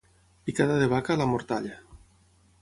Picada 0.45 0.79
de 0.79 0.87
vaca, 0.87 1.15
la 1.23 1.27
mortalla. 1.35 1.79